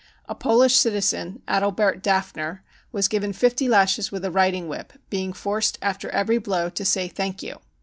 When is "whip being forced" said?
4.67-5.77